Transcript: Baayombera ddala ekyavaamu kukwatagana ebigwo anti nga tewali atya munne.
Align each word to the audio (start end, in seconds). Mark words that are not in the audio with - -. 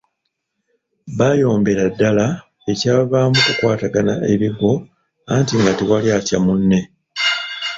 Baayombera 1.17 1.83
ddala 1.91 2.25
ekyavaamu 2.71 3.37
kukwatagana 3.45 4.13
ebigwo 4.33 4.71
anti 5.33 5.53
nga 5.59 5.71
tewali 5.77 6.09
atya 6.17 6.37
munne. 6.45 6.79